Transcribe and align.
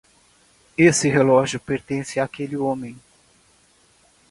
Esse 0.75 1.09
relógio 1.11 1.59
pertence 1.59 2.19
àquele 2.19 2.57
homem. 2.57 2.97